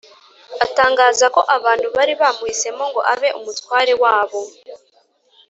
[0.65, 4.41] Atangaza ko abantu bari bamuhisemo ngo abe umutware wabo